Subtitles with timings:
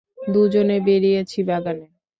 [0.27, 1.85] দুজনে বেড়িয়েছি বাগানে।